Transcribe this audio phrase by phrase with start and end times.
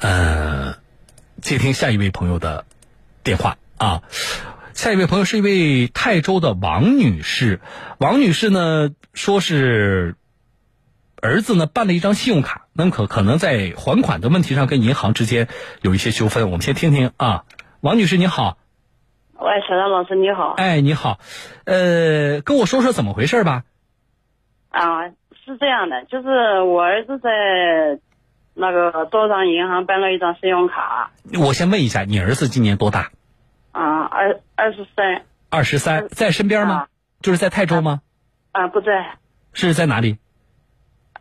[0.00, 0.76] 呃，
[1.42, 2.64] 接听下一位朋友的
[3.22, 4.02] 电话啊。
[4.72, 7.60] 下一位朋友是一位泰州的王女士，
[7.98, 10.14] 王女士呢说是
[11.20, 15.48] 儿子呢办了一张信用卡，那么可可能在还款的问题上跟银行之间
[15.82, 16.46] 有一些纠纷。
[16.46, 17.44] 我们先听听啊，
[17.80, 18.56] 王女士你好，
[19.34, 21.18] 喂，小张老师你好，哎你好，
[21.64, 23.64] 呃，跟我说说怎么回事吧。
[24.70, 25.08] 啊，
[25.44, 28.00] 是这样的，就是我儿子在
[28.60, 33.10] 那个招商银行办了一张信用卡，我先问一下，你儿子今年多大？
[33.72, 36.74] 啊，二二十三，二十三，在身边吗？
[36.74, 36.88] 啊
[37.22, 38.00] 就是在泰州吗？
[38.52, 39.16] 啊，不在，
[39.52, 40.18] 是在哪里？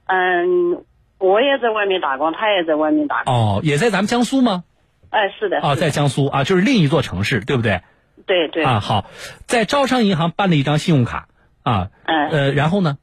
[0.05, 0.83] 嗯，
[1.17, 4.63] 我也在外面打工，他也在外面打工，哦，也在咱们江苏吗？
[5.09, 7.81] 哎，是的，哦，是的在江苏啊，就是另一座城市，对不对？
[8.25, 9.05] 对对，啊，好，
[9.45, 11.27] 在招商银行办了一张信用卡
[11.63, 12.97] 啊，嗯，呃，然后呢？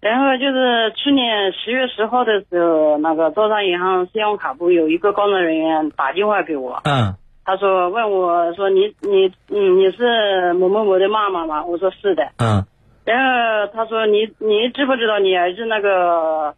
[0.00, 11.64] 然后就是去年十月十号的时候，那个招商银行信用卡部有一个工作人员打电话给我，嗯他说问我说你你嗯你是某某某的妈妈吗？
[11.64, 12.28] 我说是的。
[12.36, 12.64] 嗯
[13.04, 16.54] 然后他说你你知不知道你儿子那个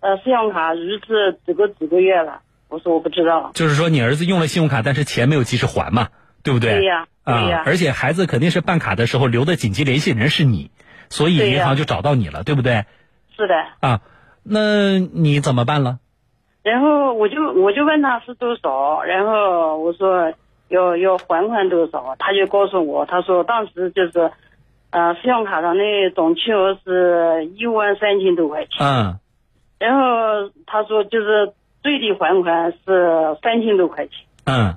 [0.00, 1.06] 呃信用卡逾期
[1.46, 2.42] 几个几个月了？
[2.68, 3.52] 我说我不知道。
[3.54, 6.08] 就是说你儿子用了信用卡，但是钱没有及时还嘛，
[6.42, 6.72] 对不对？
[6.72, 10.70] 对呀对呀啊，而且孩子肯定是办卡的时候留的紧急联系人是你，
[11.08, 12.84] 所以银行就找到你了，对不对？
[13.36, 13.54] 是的。
[13.80, 14.00] 啊，
[14.42, 15.98] 那你怎么办了？
[16.62, 20.32] 然后我就我就问他是多少，然后我说
[20.68, 24.30] 要要还款多少，他就告诉我，他说当时就是，
[24.90, 25.82] 呃，信用卡上的
[26.14, 29.18] 总金额是一万三千多块钱，嗯
[29.78, 31.52] 然后他说就是
[31.82, 34.14] 最低还款是三千多块钱。
[34.44, 34.74] 嗯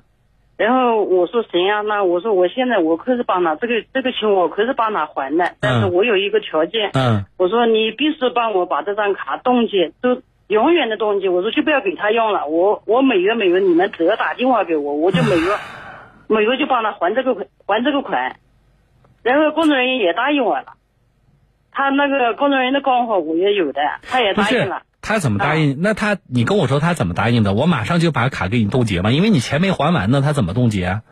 [0.58, 11.28] 然后我说行啊，那我说我现在我可是帮他这个这个钱我可是帮他还的，但是我有一个条件，嗯我说你必须帮我把这张卡冻结，都永远的冻结。
[11.28, 15.46] 我说就不要给他用了，我我每月每月你们只要打电话给我，我就每月
[16.26, 18.34] 每月就帮他还这个款还这个款。
[19.22, 20.74] 然后工作人员也答应我了，
[21.70, 24.82] 他那个工作人员的工号我也有的，他也答应了。
[25.08, 25.78] 他怎么答应？
[25.80, 27.54] 那他你跟我说他怎么答应的？
[27.54, 31.02] 我马上就把卡给你冻结嘛，因为你钱没还完呢，他怎么冻结啊？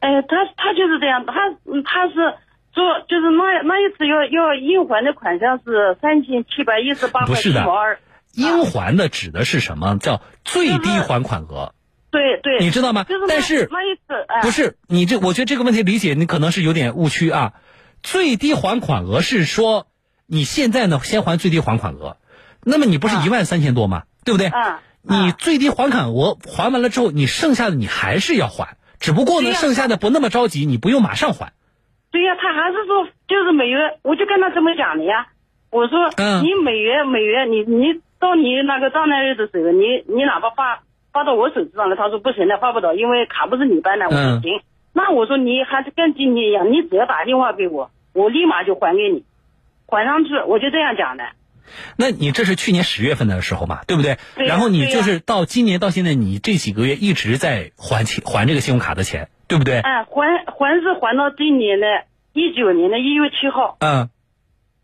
[0.00, 1.32] 哎，他他就是这样，他
[1.64, 2.14] 嗯他是
[2.72, 7.98] 做就是那那一次要要应还的款项是三千七百一十八块不是的七毛二。
[8.34, 9.96] 应还的指的是什么？
[9.98, 11.74] 叫最低还款额，
[12.10, 13.24] 对对，你知道吗就是？
[13.26, 17.54] 但是那一次，哎，不是你这，我觉得这个问题理解你可能是有点误区啊。
[18.02, 19.86] 最低还款额是说
[20.26, 22.18] 你现在呢先还最低还款额，
[22.64, 24.02] 那么你不是啊一万三千多吗？
[24.24, 24.48] 对不对？
[24.48, 31.52] 啊，你啊最低还款额还完了之后，你剩下的你还是要还，只不过呢剩下的不那么着急，你不用马上还。
[32.12, 35.28] 对呀，他还是说就是每月，我就跟他这么讲的呀。
[35.70, 40.82] 我说，嗯你每月每月你你到你那个账单日的时候，你你哪怕发
[41.12, 44.06] 发到我手机上了，他说不行的，发不到，因为卡不是你办的。
[44.06, 44.60] 我说嗯行，
[44.92, 49.24] 那我说你还是跟今天一样，你只要打电话给我，我立马就还给你，
[49.86, 51.24] 还上去，我就这样讲的。
[51.96, 54.18] 那你这是去年十月份的时候嘛，对不对？
[54.36, 59.80] 然后你就是到今年到现在，你这几个月一直在还钱还这个信用卡的钱，对不对？
[59.80, 61.86] 哎，还还是还到今年的
[62.32, 63.76] 一九年的一月七号。
[63.80, 64.08] 嗯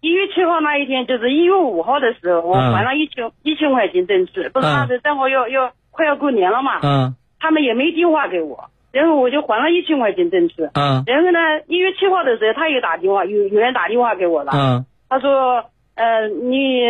[0.03, 10.55] 一月七号那一天，就是一月五号的时候，我嗯还了一千一千块钱证据，不是嗯那时正好要要快要过年了嘛，嗯他们也没电话给我，然后我就还了一千块钱证据。
[10.75, 15.65] 嗯然后呢，一月七号的时候，他也打电话，有有人打电话给我了，嗯他说，
[15.97, 16.81] 呃，你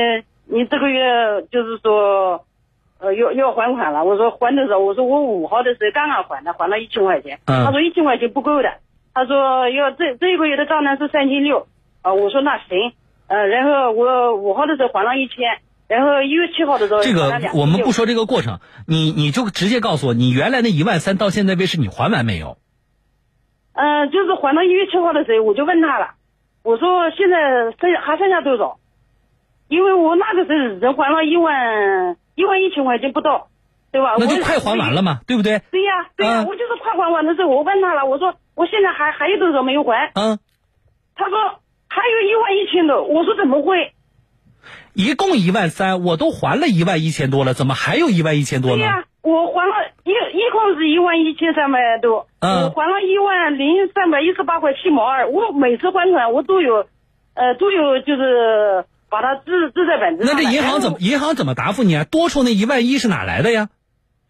[0.44, 2.44] 你这个月就是说，
[2.98, 4.04] 呃，要要还款了。
[4.04, 4.80] 我说还的时候？
[4.80, 7.38] 我说我五号的时候刚刚还的，还了一千块钱。
[7.46, 8.68] 嗯他说一千块钱不够的，
[9.14, 11.66] 他说要这这一个月的账单是三千六。
[12.02, 12.92] 啊，我说那行，
[13.26, 22.58] 呃，然后我五号的时候还了一千，然后一月七号的时候这个我们不说这个过程，你你就直接告诉我，你原来那一万三到现在为止你还完没有？
[23.72, 26.14] 嗯、就是还到一月七号的时候，我就问他了，
[26.62, 27.36] 我说现在
[27.78, 28.78] 剩还剩下多少？
[29.68, 33.48] 因为我那个时候只还了一万一万一千块钱不到，
[33.92, 34.14] 对吧？
[34.14, 35.02] 我那就快还完了。
[35.02, 35.60] 嘛，对不对？
[35.70, 40.10] 对呀，对呀，嗯我就是快还完的时候，我问他了，我说我现在还还有多少没有还？
[40.14, 40.38] 嗯，
[41.14, 41.36] 他说
[41.88, 43.92] 还有一万一千多，我说怎么会？
[44.94, 48.76] 一共一万三，我都还了一万一千多了，怎么还有一万一千多呢？
[48.78, 49.74] 对呀，我还了
[50.04, 55.28] 一一共是一万一千三百多，嗯我还了一万零三百一十八块七毛二。
[55.28, 56.86] 我每次还款我都有，
[57.34, 60.34] 呃，都有就是把它记记在本子上。
[60.34, 62.04] 那这银行怎么银行怎么答复你啊？
[62.04, 63.68] 多出那一万一是哪来的呀？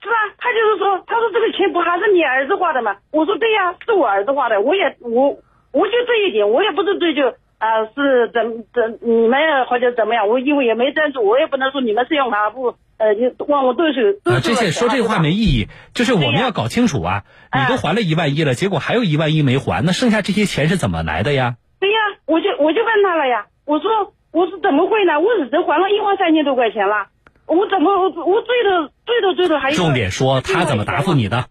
[0.03, 2.97] 是啊，他就是说，他说这个钱不还是你儿子花的吗？
[3.11, 5.39] 我说对呀，是我儿子花的，我也我
[5.73, 21.57] 我就这一点，我也不是追究啊是怎怎你们或者怎么样，我因为也没赞助，我也不能说你们信用卡不呃你往我兜手兜啊，这些说这话没意义，就是我们要搞清楚啊，你都还了一万一了，结果还有一万一没还，那剩下这些钱是怎么来的呀？
[21.81, 25.19] 对呀，我就我就问他了呀，我说我是怎么会呢？
[25.19, 27.09] 我日真还了一万三千多块钱了，
[27.47, 31.49] 我怎么我我最多最多最多还有重点说他怎么答复你的？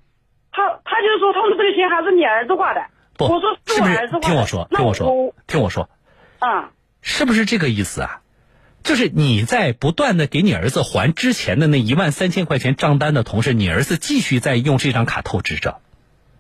[0.52, 2.86] 他他就说他们这个钱还是你儿子花的。
[3.18, 4.20] 不，我说是不是？
[4.22, 5.90] 听我说，听我说，听我说，
[6.38, 6.70] 啊，
[7.02, 8.22] 是不是这个意思啊？
[8.84, 15.82] 就是你在不断的给你儿子还之前的那一万三千块钱账单的同时，你儿子继续在用这张卡透支着。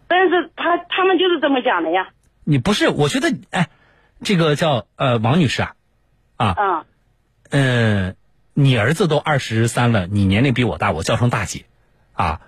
[0.07, 2.09] 但是他他们就是这么讲的呀。
[2.43, 2.89] 你不是？
[2.89, 3.69] 我觉得，哎，
[4.21, 5.73] 这个叫呃王女士啊，
[6.37, 6.85] 啊，嗯，
[7.49, 8.15] 嗯，
[8.53, 11.65] 你儿子都二十三了，你年龄比我大，我叫声大姐，
[12.13, 12.41] 啊，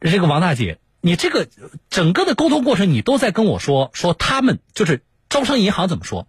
[0.00, 0.78] 这个王大姐。
[1.04, 1.48] 你这个
[1.90, 6.28] 整个的沟通过程，你都在跟我说说他们就是招商银行怎么说？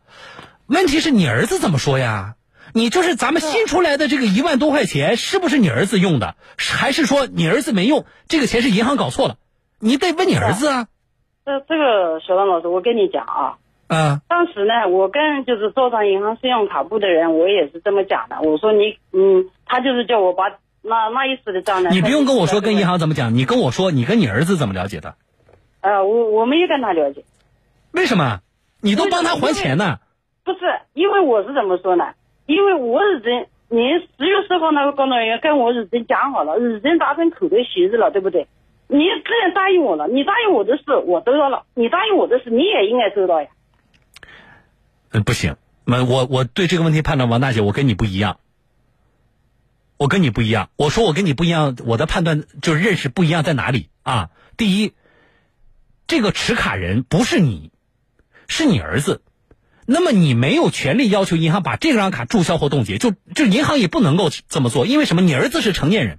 [0.66, 2.36] 问题是你儿子怎么说呀？
[2.74, 6.36] 你就是咱们新出来的这个一万多块钱，是不是你儿子用的？
[6.58, 8.06] 还是说你儿子没用？
[8.28, 9.38] 这个钱是银行搞错了？
[9.78, 10.88] 你得问你儿子啊。
[11.46, 13.58] 这这个小张老师，我跟你讲啊，
[13.94, 18.42] 嗯，当时呢，我跟就是招商银行信用卡部的人，我也是这么讲的。
[18.42, 20.46] 我说你，嗯，他就是叫我把。
[20.86, 21.92] 那那意思的账呢？
[21.94, 25.16] 你不用跟我说跟银行怎么讲，你跟我说你跟你儿子怎么了解的？
[25.80, 27.24] 呃，我我没有跟他了解。
[27.94, 28.42] 为什么？
[28.82, 30.00] 你都帮他还钱呢？
[30.44, 30.60] 不是，
[30.94, 32.10] 因为我是怎么说呢？
[32.48, 33.80] 因为我已经你
[34.18, 38.46] 十月十号那个工作人员跟我已经讲好了，已经达成口头协议了，对不对？
[38.90, 43.48] 你既然答应我了，你答应我的事我收到了，你答应我的事你也应该收到呀。
[45.14, 48.40] 嗯，不行，那我我对这个问题判断，王大姐，我跟你不一样。
[49.98, 54.32] 我跟你不一样，我说我跟你不一样，我的判断就是认识不一样在哪里啊？
[54.58, 54.94] 第一，
[56.08, 57.72] 这个持卡人不是你，
[58.48, 59.22] 是你儿子，
[59.86, 65.22] 那么你没有权利要求银行把这张卡注销或冻结，就就银行也不能够这么做，因为什么？
[65.22, 66.18] 你儿子是成年人，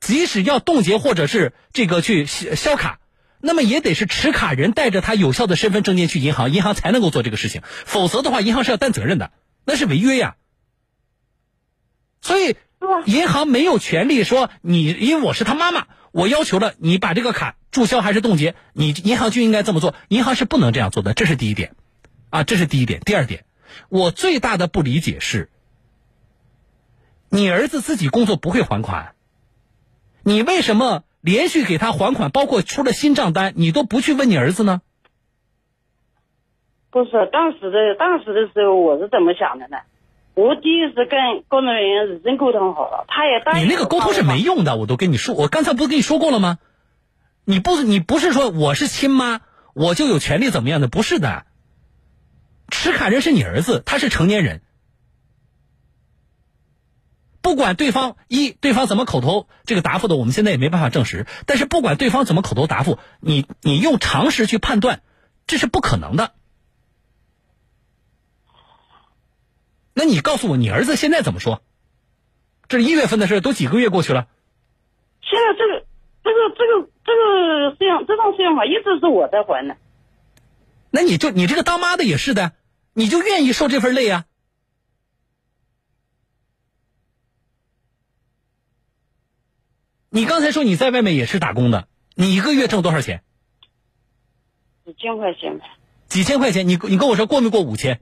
[0.00, 2.98] 即使要冻结或者是这个去销卡，
[3.44, 9.32] 那么也得是持卡人带着他有效的身份证件去银行，银行才能够做这个事情，否则的话，银行是要担责任的，
[9.64, 10.36] 那是违约呀。
[12.20, 12.56] 所以，
[13.04, 19.96] 银行没有权利说你，因为我是他妈妈，我要求了你把这个卡注销还是冻结，你银行就应该这么做。
[20.08, 21.74] 银行是不能这样做的，这是第一点，
[22.30, 23.00] 啊，这是第一点。
[23.00, 23.44] 第二点，
[23.88, 25.50] 我最大的不理解是，
[27.28, 29.16] 你儿子自己工作不会还款，
[30.22, 34.82] 你为什么连续给他还款，包括出了新账单，你都不去问你儿子呢？
[36.90, 39.78] 不是，当时的当时的时候，我是怎么想的呢？
[40.34, 43.64] 我第一次跟工作人员已经沟通好了，他也答应。
[43.64, 46.58] 你那个沟通是没用的，我都跟你说，我刚才不是跟你说过了吗？
[47.44, 49.40] 你不是你不是说我是亲妈，
[49.74, 50.88] 我就有权利怎么样的？
[50.88, 51.46] 不是的，
[52.68, 54.60] 持卡人是你儿子，他是成年人。
[57.42, 61.26] 不管对方一对方怎么口头这个答复的，我们现在也没办法证实。
[61.44, 65.02] 但是不管对方怎么口头答复，你你用常识去判断，
[65.46, 66.32] 这是不可能的。
[69.92, 71.62] 那你告诉我，你儿子现在怎么说？
[72.68, 74.26] 这是一月份的事，都几个月过去了。
[75.20, 75.84] 现在这个、
[76.24, 79.76] 这个、这个、这个信用这张信用卡一直是我在还的。
[80.90, 82.52] 那你就你这个当妈的也是的，
[82.94, 84.24] 你就愿意受这份累啊？
[90.14, 93.22] 你刚才说你在外面也是打工的，你一个月挣多少钱？
[94.84, 95.64] 几千块钱吧。
[96.06, 98.00] 几千块钱，你你跟我说过没过五千？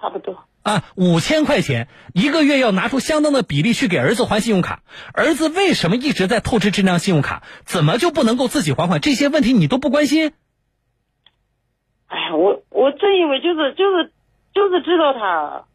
[0.00, 7.42] 差不多啊，五千块钱一个月要拿出相当的比例去给儿子还信用卡，儿子为什么一直在透支这张信用卡？
[7.66, 9.02] 怎么就不能够自己还款？
[9.02, 10.32] 这些问题你都不关心？
[12.06, 14.12] 哎呀，我我真以为就是就是
[14.54, 15.66] 就是知道他。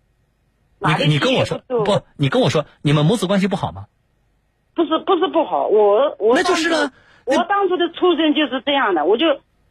[0.98, 2.01] 你你跟我说不？
[2.18, 3.86] 你跟我说你们母子关系不好吗？
[4.74, 6.92] 不是不是不好，我我那就是呢。
[7.25, 9.25] 我当初的出身就是这样的，我就。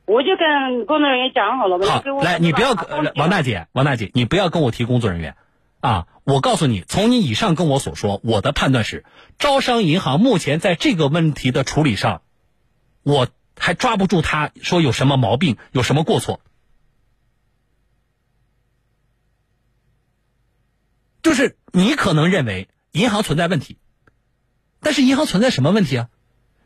[0.05, 2.75] 我就跟工作人员讲好了，好，来，你不要，
[3.15, 5.37] 王大姐，王大姐，你不要跟我提工作人员，
[5.81, 9.05] 啊，我告诉你，从你以上跟我所说，我的判断是，
[9.39, 12.23] 招商银行目前在这个问题的处理上，
[13.05, 16.41] 我还抓不住他说有什么毛病，有什么过错，
[21.23, 23.79] 就是你可能认为银行存在问题，
[24.83, 26.09] 但是银行存在什么问题啊？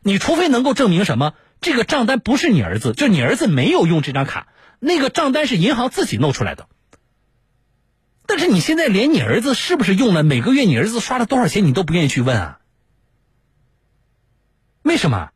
[0.01, 1.33] 你除非能够证明什么？
[1.61, 4.47] 这个账单不是你儿子，就你儿子没有用这张卡，
[4.79, 6.67] 那个账单是银行自己弄出来的。
[8.25, 12.59] 但是你现在连你儿子是不是用了，每个月你儿子刷了多少钱，你都不愿意去问啊？
[14.81, 15.29] 为什么？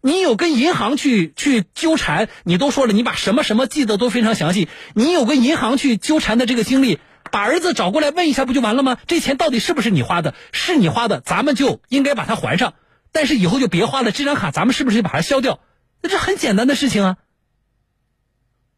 [0.00, 7.00] 你有跟银行去去纠缠，你都说了，你把什么什么记得都非常详细，你有跟银行去纠缠的这个经历，
[7.36, 8.96] 把儿子找过来问一下不就完了吗？
[9.06, 10.34] 这钱到底是不是你花的？
[10.52, 12.72] 是你花的，咱们就应该把它还上，
[13.12, 14.10] 但是以后就别花了。
[14.10, 15.60] 这张卡咱们是不是就把它消掉？
[16.00, 17.16] 那这很简单的事情啊。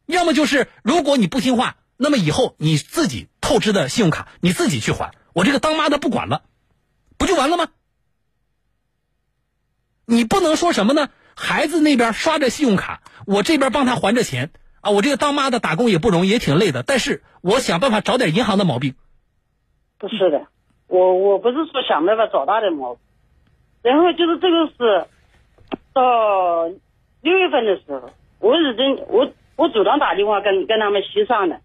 [0.07, 6.41] 要么就是如果你不听话，那么以后你自己透支的信用卡你自己去还，我这个当妈的不管了，
[7.17, 7.69] 不就完了吗？
[10.05, 11.07] 你不能说什么呢？
[11.33, 14.91] 孩子那边刷着信用卡，我这边帮他还着钱啊！
[14.91, 18.95] 我这个当妈的打工也不容易，也挺累的，但是我想办法找点银行的毛病。
[19.97, 20.47] 不是的，
[20.87, 23.03] 我我不是说想办法找他的毛病，
[23.81, 25.05] 然后就是这个是
[25.93, 26.67] 到
[27.21, 28.09] 六月份的时候，
[28.39, 31.59] 我已经我我主动打电话跟跟他们协商的。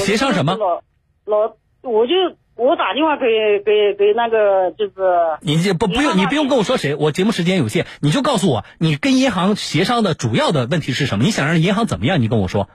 [0.00, 0.54] 协商什么？
[0.56, 0.82] 老
[1.24, 2.14] 老我就。
[2.56, 4.92] 我打电话给给给那个就是，
[5.40, 11.24] 你这不不用你不用跟我说谁，我节目时间有限，你就告诉我你跟银行协商的主要的问题是什么？
[11.24, 12.20] 你想让银行怎么样？
[12.20, 12.68] 你跟我说。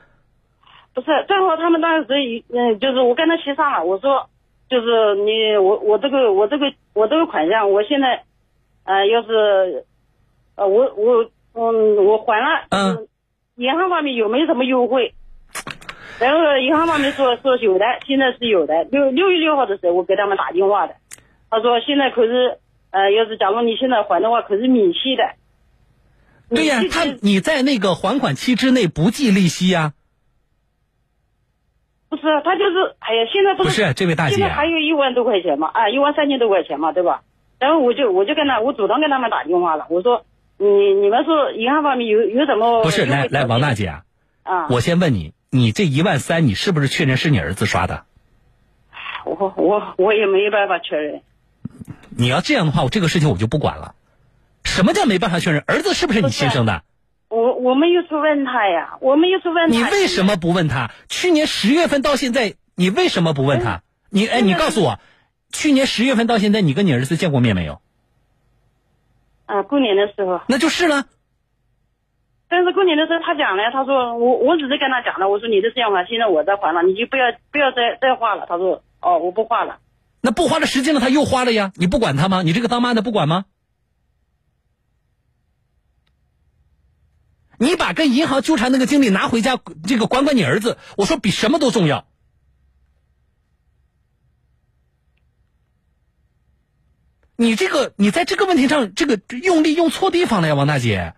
[0.94, 2.08] 不是，正好他们当时
[2.50, 4.30] 嗯，就是我跟他协商了，我说
[4.68, 8.24] 就是你我我这个我这个我这个款项，我现在，
[8.84, 9.86] 呃，要是，
[10.56, 13.08] 呃，我我嗯我还了，嗯，
[13.58, 15.14] 银行方面有没有什么优惠？
[16.20, 18.84] 然后银行方面说说有的，现在是有的。
[18.86, 20.96] 六六月六号的时候，我给他们打电话的，
[21.50, 22.58] 他说现在可是，
[22.92, 25.24] 呃，要是假如你现在还的话，可是免息的。
[26.50, 29.94] 对呀，他你在那个还款期之内不计利息呀。
[32.10, 33.70] 不是，他就是，哎呀，现在不是。
[33.70, 34.36] 不是这位大姐。
[34.36, 35.70] 现在还有一万多块钱嘛？
[35.74, 37.22] 啊，一万三千多块钱嘛，对吧？
[37.60, 40.24] 然后我就我就跟他，我主动跟他们打电话了，我说，
[40.58, 42.82] 你你们说银行方面有有什么？
[42.84, 44.04] 不是，来来，王大姐啊，
[44.44, 45.34] 啊，我先问你。
[45.58, 48.06] 你这一万三，你是不是确认是你儿子刷的？
[49.26, 51.22] 我我我也没办法确认。
[52.10, 53.94] 你要这样的话，我这个事情我就不管了。
[54.64, 55.64] 什么叫没办法确认？
[55.68, 56.84] 儿子是不是你亲生的？
[57.30, 59.76] 我我们又去问他呀，我们又去问他。
[59.76, 60.92] 你为什么不问他？
[61.10, 63.82] 去年十月份到现在，你为什么不问他？
[64.10, 65.00] 你哎，你告诉我，
[65.52, 67.82] 去年十月份到现在，你跟你儿子见过面没有？
[69.46, 70.42] 啊，过年的时候。
[70.48, 71.06] 那就是了。
[72.50, 78.46] 但是过年的时候，他讲了，他说我我只是跟他讲了，我说你的信用卡现在我在还了，你就不要不要再再花了。
[78.48, 79.80] 他说哦，我不花了。
[80.22, 82.42] 那不花的时间了，他又花了呀，你不管他吗？
[82.44, 83.46] 你这个当妈的不管吗？
[87.60, 92.08] 你把跟银行纠缠那个经历拿回家，这个管管你儿子，我说比什么都重要。
[97.36, 101.14] 你这个你在这个问题上，这个用力用错地方了呀，王大姐。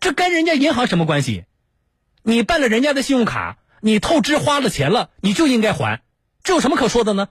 [0.00, 1.44] 这跟人家银行什么关系？
[2.22, 6.02] 你办了人家的信用卡，你透支花了钱了，你就应该还，
[6.42, 7.28] 这有什么可说的呢？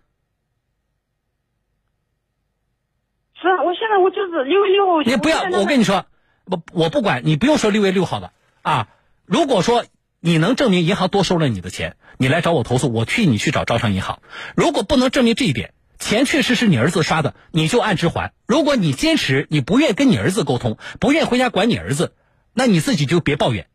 [3.40, 5.02] 是啊，我现在我就是六月六号。
[5.04, 6.08] 你不要，我跟你说，
[6.46, 8.34] 我我不管你不用说六月六号的
[8.64, 8.88] 啊。
[9.26, 9.86] 如果说
[10.20, 14.22] 你能证明银行多收了你的钱，你来找我投诉，我替你去找招商银行。
[14.56, 18.34] 如果不能证明这一点，钱确实是你儿子刷的，你就按值还。
[18.48, 22.16] 如果你坚持你不愿跟你儿子沟通，不愿回家管你儿子。
[22.60, 23.70] 那你自己就别抱怨，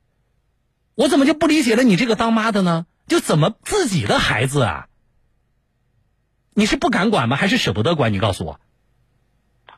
[0.94, 2.84] 我怎么就不理解了你这个当妈的呢？
[3.08, 4.88] 就怎么自己的孩子啊？
[6.52, 7.36] 你是不敢管吗？
[7.38, 8.12] 还是舍不得管？
[8.12, 8.60] 你告诉我。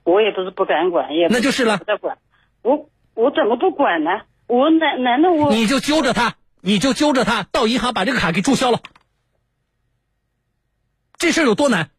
[0.02, 1.78] 我也不是不敢管，也那就是了。
[2.00, 2.18] 管，
[2.62, 4.10] 我我怎么不管呢？
[4.48, 8.80] 我难难道我你就揪着他，你就揪着他到银行把这个卡给注销了。
[11.16, 11.90] 这事儿有多难？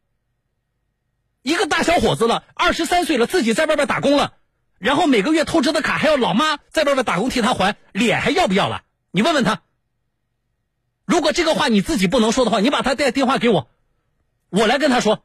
[1.42, 4.34] 一个大小伙子了，二十三岁了，自己在外边打工了。
[4.80, 8.84] 然后每个月透支的卡还要老妈在外边打工替他还，脸还要不要了？
[9.12, 9.62] 你问问他。
[11.06, 13.70] 如果这个话你自己不能说的话，你把他带电话给我，
[14.50, 15.24] 我来跟他说。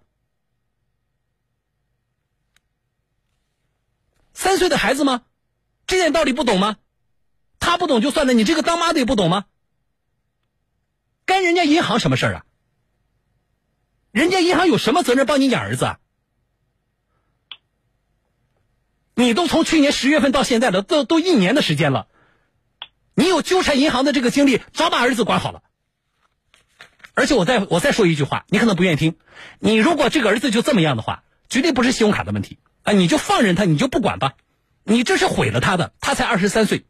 [4.32, 5.22] 三岁的孩子吗？
[5.86, 6.76] 这点道理不懂吗？
[7.58, 9.44] 他不懂就算了，你这个当妈的也不懂吗？
[11.24, 12.44] 干人家银行什么事儿啊？
[14.10, 15.84] 人家银行有什么责任帮你养儿子？
[15.84, 15.98] 啊？
[19.14, 22.06] 你都从去年十月份到现在了，都都一年的时间了，
[23.14, 25.62] 你有纠缠银行的这个经历，早把儿子管好了。
[27.14, 29.16] 而且我再我再说一句话，你可能不愿意听。
[29.58, 34.32] 你如果这个儿子就这么样的话，绝对不是信用卡的问题啊，你就放任他，你就不管吧。
[34.84, 36.86] 你这是毁了他的，他才二十三岁，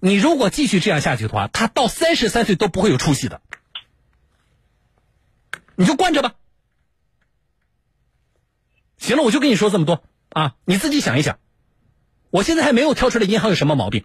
[0.00, 3.42] 你如果继续这样下去的话，他到三十三岁都不会有出息的。
[5.76, 6.32] 你就惯着吧。
[8.96, 11.38] 行了，我就跟你说这么多啊，你自己想一想。
[12.32, 14.04] 我现在还没有挑出来银行有什么毛病。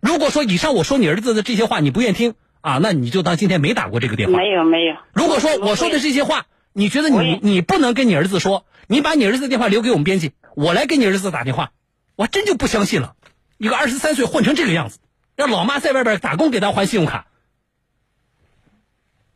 [0.00, 4.38] 如果说以上我说你儿子的这些话你不愿听啊，那你就当今天没打过这个电话。
[4.38, 4.96] 没有没有。
[5.12, 11.72] 如果说我说的这些话你觉得你你不能跟你儿子说，你把你儿子的电话留给我们编辑，我来给你儿子打电话，
[12.16, 13.14] 我真就不相信了，
[13.58, 14.98] 一个二十三岁混成这个样子，
[15.36, 17.26] 让老妈在外边打工给他还信用卡。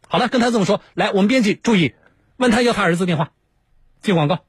[0.08, 1.92] 好了，跟他这么说，来，我们编辑注意，
[2.38, 3.32] 问他要他儿子电话，
[4.00, 4.40] 进广告。